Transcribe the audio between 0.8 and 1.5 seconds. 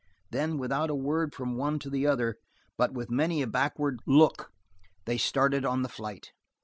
a word